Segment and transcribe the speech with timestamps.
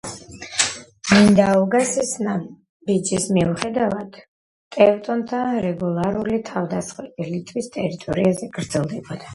[1.09, 4.19] მინდაუგასის ნაბიჯის მიუხედავად
[4.79, 9.27] ტევტონთა რეგულარული თავდასხმები ლიტვის ტერიტორიაზე გრძელდებოდა.